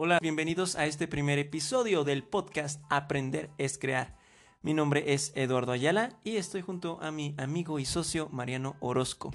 Hola, 0.00 0.20
bienvenidos 0.22 0.76
a 0.76 0.86
este 0.86 1.08
primer 1.08 1.40
episodio 1.40 2.04
del 2.04 2.22
podcast 2.22 2.80
Aprender 2.88 3.50
es 3.58 3.78
Crear. 3.78 4.16
Mi 4.62 4.72
nombre 4.72 5.12
es 5.12 5.32
Eduardo 5.34 5.72
Ayala 5.72 6.20
y 6.22 6.36
estoy 6.36 6.62
junto 6.62 7.02
a 7.02 7.10
mi 7.10 7.34
amigo 7.36 7.80
y 7.80 7.84
socio 7.84 8.28
Mariano 8.28 8.76
Orozco. 8.78 9.32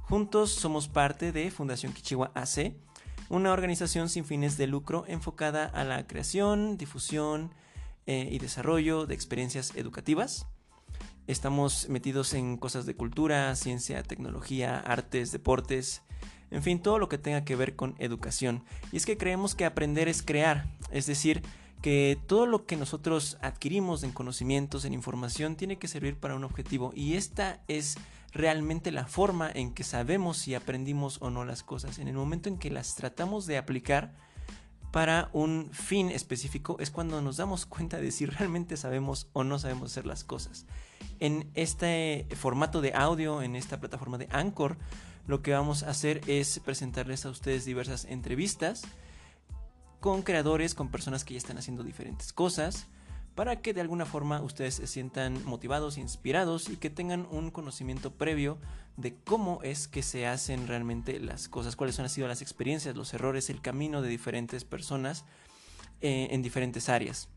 Juntos 0.00 0.50
somos 0.50 0.88
parte 0.88 1.30
de 1.30 1.50
Fundación 1.50 1.92
Kichiwa 1.92 2.32
AC, 2.34 2.74
una 3.28 3.52
organización 3.52 4.08
sin 4.08 4.24
fines 4.24 4.56
de 4.56 4.66
lucro 4.66 5.04
enfocada 5.08 5.66
a 5.66 5.84
la 5.84 6.06
creación, 6.06 6.78
difusión 6.78 7.52
eh, 8.06 8.30
y 8.32 8.38
desarrollo 8.38 9.04
de 9.04 9.14
experiencias 9.14 9.76
educativas. 9.76 10.46
Estamos 11.26 11.90
metidos 11.90 12.32
en 12.32 12.56
cosas 12.56 12.86
de 12.86 12.96
cultura, 12.96 13.54
ciencia, 13.56 14.02
tecnología, 14.02 14.78
artes, 14.78 15.32
deportes, 15.32 16.00
en 16.52 16.62
fin, 16.62 16.80
todo 16.80 16.98
lo 16.98 17.08
que 17.08 17.18
tenga 17.18 17.44
que 17.44 17.56
ver 17.56 17.76
con 17.76 17.94
educación. 17.98 18.62
Y 18.92 18.96
es 18.96 19.06
que 19.06 19.16
creemos 19.16 19.54
que 19.54 19.64
aprender 19.64 20.08
es 20.08 20.22
crear, 20.22 20.66
es 20.90 21.06
decir, 21.06 21.42
que 21.80 22.18
todo 22.26 22.46
lo 22.46 22.64
que 22.64 22.76
nosotros 22.76 23.38
adquirimos 23.40 24.04
en 24.04 24.12
conocimientos, 24.12 24.84
en 24.84 24.94
información, 24.94 25.56
tiene 25.56 25.78
que 25.78 25.88
servir 25.88 26.16
para 26.16 26.36
un 26.36 26.44
objetivo. 26.44 26.92
Y 26.94 27.14
esta 27.14 27.60
es 27.66 27.96
realmente 28.32 28.92
la 28.92 29.06
forma 29.06 29.50
en 29.52 29.74
que 29.74 29.82
sabemos 29.82 30.38
si 30.38 30.54
aprendimos 30.54 31.18
o 31.20 31.30
no 31.30 31.44
las 31.44 31.62
cosas. 31.62 31.98
En 31.98 32.06
el 32.06 32.14
momento 32.14 32.48
en 32.48 32.58
que 32.58 32.70
las 32.70 32.94
tratamos 32.94 33.46
de 33.46 33.58
aplicar 33.58 34.14
para 34.92 35.30
un 35.32 35.70
fin 35.72 36.10
específico 36.10 36.76
es 36.78 36.90
cuando 36.90 37.20
nos 37.22 37.38
damos 37.38 37.66
cuenta 37.66 37.98
de 37.98 38.12
si 38.12 38.26
realmente 38.26 38.76
sabemos 38.76 39.28
o 39.32 39.42
no 39.42 39.58
sabemos 39.58 39.90
hacer 39.90 40.06
las 40.06 40.22
cosas. 40.22 40.66
En 41.22 41.48
este 41.54 42.26
formato 42.34 42.80
de 42.80 42.94
audio, 42.94 43.42
en 43.42 43.54
esta 43.54 43.78
plataforma 43.78 44.18
de 44.18 44.26
Anchor, 44.32 44.76
lo 45.28 45.40
que 45.40 45.52
vamos 45.52 45.84
a 45.84 45.90
hacer 45.90 46.20
es 46.26 46.58
presentarles 46.58 47.24
a 47.24 47.30
ustedes 47.30 47.64
diversas 47.64 48.06
entrevistas 48.06 48.82
con 50.00 50.22
creadores, 50.22 50.74
con 50.74 50.90
personas 50.90 51.24
que 51.24 51.34
ya 51.34 51.38
están 51.38 51.58
haciendo 51.58 51.84
diferentes 51.84 52.32
cosas, 52.32 52.88
para 53.36 53.60
que 53.60 53.72
de 53.72 53.80
alguna 53.80 54.04
forma 54.04 54.42
ustedes 54.42 54.74
se 54.74 54.88
sientan 54.88 55.44
motivados, 55.44 55.96
inspirados 55.96 56.68
y 56.68 56.74
que 56.74 56.90
tengan 56.90 57.28
un 57.30 57.52
conocimiento 57.52 58.12
previo 58.12 58.58
de 58.96 59.14
cómo 59.14 59.60
es 59.62 59.86
que 59.86 60.02
se 60.02 60.26
hacen 60.26 60.66
realmente 60.66 61.20
las 61.20 61.48
cosas, 61.48 61.76
cuáles 61.76 62.00
han 62.00 62.08
sido 62.08 62.26
las 62.26 62.42
experiencias, 62.42 62.96
los 62.96 63.14
errores, 63.14 63.48
el 63.48 63.60
camino 63.60 64.02
de 64.02 64.08
diferentes 64.08 64.64
personas 64.64 65.24
eh, 66.00 66.30
en 66.32 66.42
diferentes 66.42 66.88
áreas. 66.88 67.28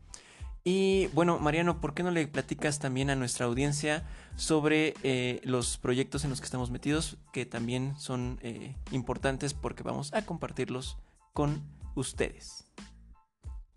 Y 0.68 1.06
bueno, 1.14 1.38
Mariano, 1.38 1.80
¿por 1.80 1.94
qué 1.94 2.02
no 2.02 2.10
le 2.10 2.26
platicas 2.26 2.80
también 2.80 3.08
a 3.08 3.14
nuestra 3.14 3.46
audiencia 3.46 4.04
sobre 4.34 4.94
eh, 5.04 5.40
los 5.44 5.78
proyectos 5.78 6.24
en 6.24 6.30
los 6.30 6.40
que 6.40 6.46
estamos 6.46 6.72
metidos, 6.72 7.18
que 7.32 7.46
también 7.46 7.94
son 8.00 8.40
eh, 8.42 8.74
importantes 8.90 9.54
porque 9.54 9.84
vamos 9.84 10.12
a 10.12 10.26
compartirlos 10.26 10.98
con 11.32 11.62
ustedes? 11.94 12.64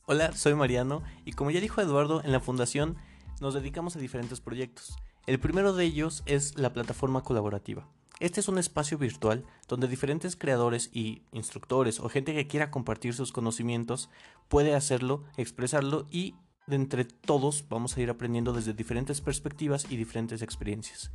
Hola, 0.08 0.32
soy 0.32 0.56
Mariano 0.56 1.04
y 1.26 1.34
como 1.34 1.52
ya 1.52 1.62
dijo 1.62 1.80
Eduardo, 1.80 2.24
en 2.24 2.32
la 2.32 2.40
fundación 2.40 2.98
nos 3.40 3.54
dedicamos 3.54 3.96
a 3.96 4.00
diferentes 4.00 4.42
proyectos. 4.42 4.96
El 5.28 5.40
primero 5.40 5.74
de 5.74 5.86
ellos 5.86 6.24
es 6.26 6.58
la 6.58 6.74
plataforma 6.74 7.22
colaborativa. 7.24 7.88
Este 8.20 8.40
es 8.40 8.48
un 8.48 8.58
espacio 8.58 8.98
virtual 8.98 9.46
donde 9.68 9.88
diferentes 9.88 10.36
creadores 10.36 10.90
y 10.92 11.22
instructores 11.34 12.00
o 12.00 12.10
gente 12.10 12.34
que 12.34 12.48
quiera 12.48 12.72
compartir 12.72 13.14
sus 13.14 13.32
conocimientos 13.32 14.10
puede 14.48 14.74
hacerlo, 14.74 15.24
expresarlo 15.38 16.08
y 16.10 16.34
de 16.70 16.76
entre 16.76 17.06
todos 17.06 17.66
vamos 17.68 17.98
a 17.98 18.02
ir 18.02 18.10
aprendiendo 18.10 18.54
desde 18.54 18.74
diferentes 18.74 19.22
perspectivas 19.22 19.88
y 19.90 19.98
diferentes 19.98 20.42
experiencias. 20.42 21.12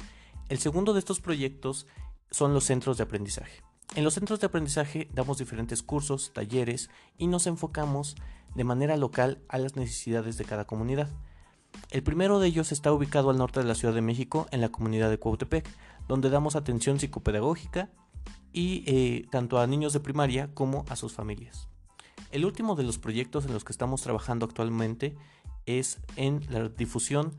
El 0.49 0.59
segundo 0.59 0.93
de 0.93 0.99
estos 0.99 1.21
proyectos 1.21 1.87
son 2.31 2.53
los 2.53 2.65
centros 2.65 2.97
de 2.99 3.05
aprendizaje. 3.05 3.63
En 3.95 4.05
los 4.05 4.15
centros 4.15 4.41
de 4.41 4.47
aprendizaje 4.47 5.09
damos 5.13 5.39
diferentes 5.39 5.83
cursos, 5.83 6.33
talleres 6.35 6.91
y 7.17 7.29
nos 7.29 7.47
enfocamos 7.47 8.17
de 8.55 8.65
manera 8.65 8.97
local 8.97 9.43
a 9.49 9.59
las 9.59 9.77
necesidades 9.77 10.37
de 10.37 10.45
cada 10.45 10.67
comunidad. 10.67 11.09
El 11.91 12.03
primero 12.03 12.41
de 12.41 12.49
ellos 12.49 12.73
está 12.73 12.93
ubicado 12.93 13.31
al 13.31 13.39
norte 13.39 13.61
de 13.61 13.67
la 13.67 13.75
Ciudad 13.75 13.95
de 13.95 14.03
México, 14.03 14.47
en 14.51 14.61
la 14.61 14.71
comunidad 14.71 15.11
de 15.11 15.19
Cuautepec, 15.19 15.69
donde 16.09 16.31
damos 16.31 16.57
atención 16.57 16.99
psicopedagógica 16.99 17.91
y 18.53 18.85
eh, 18.87 19.27
tanto 19.31 19.59
a 19.59 19.67
niños 19.67 19.93
de 19.93 20.01
primaria 20.01 20.53
como 20.55 20.85
a 20.89 20.97
sus 20.97 21.13
familias. 21.13 21.69
El 22.35 22.45
último 22.45 22.75
de 22.75 22.83
los 22.83 22.99
proyectos 22.99 23.47
en 23.47 23.53
los 23.53 23.63
que 23.63 23.71
estamos 23.71 24.03
trabajando 24.03 24.45
actualmente 24.45 25.15
es 25.67 26.01
en 26.17 26.41
la 26.51 26.69
difusión 26.69 27.33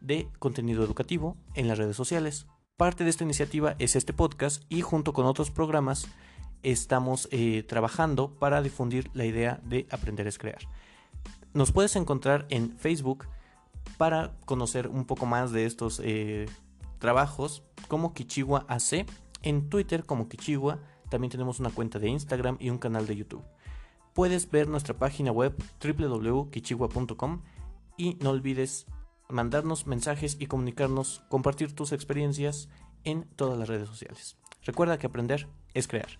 de 0.00 0.28
contenido 0.38 0.84
educativo 0.84 1.36
en 1.54 1.66
las 1.66 1.78
redes 1.78 1.96
sociales. 1.96 2.46
Parte 2.76 3.02
de 3.02 3.10
esta 3.10 3.24
iniciativa 3.24 3.74
es 3.80 3.96
este 3.96 4.12
podcast 4.12 4.62
y 4.68 4.82
junto 4.82 5.12
con 5.12 5.26
otros 5.26 5.50
programas 5.50 6.06
estamos 6.62 7.28
eh, 7.32 7.64
trabajando 7.66 8.38
para 8.38 8.62
difundir 8.62 9.10
la 9.14 9.24
idea 9.24 9.60
de 9.64 9.88
aprender 9.90 10.28
es 10.28 10.38
crear. 10.38 10.60
Nos 11.52 11.72
puedes 11.72 11.96
encontrar 11.96 12.46
en 12.48 12.78
Facebook 12.78 13.26
para 13.98 14.36
conocer 14.44 14.86
un 14.86 15.06
poco 15.06 15.26
más 15.26 15.50
de 15.50 15.66
estos 15.66 16.00
eh, 16.04 16.46
trabajos 17.00 17.64
como 17.88 18.14
Kichiwa 18.14 18.64
AC, 18.68 19.06
en 19.42 19.68
Twitter 19.68 20.04
como 20.04 20.28
Kichiwa, 20.28 20.78
también 21.10 21.32
tenemos 21.32 21.58
una 21.58 21.70
cuenta 21.70 21.98
de 21.98 22.10
Instagram 22.10 22.58
y 22.60 22.70
un 22.70 22.78
canal 22.78 23.08
de 23.08 23.16
YouTube. 23.16 23.42
Puedes 24.16 24.50
ver 24.50 24.66
nuestra 24.66 24.94
página 24.94 25.30
web 25.30 25.54
www.kichiwa.com 25.84 27.42
y 27.98 28.14
no 28.22 28.30
olvides 28.30 28.86
mandarnos 29.28 29.86
mensajes 29.86 30.38
y 30.40 30.46
comunicarnos, 30.46 31.22
compartir 31.28 31.74
tus 31.74 31.92
experiencias 31.92 32.70
en 33.04 33.28
todas 33.36 33.58
las 33.58 33.68
redes 33.68 33.86
sociales. 33.86 34.38
Recuerda 34.64 34.98
que 34.98 35.06
aprender 35.06 35.48
es 35.74 35.86
crear. 35.86 36.18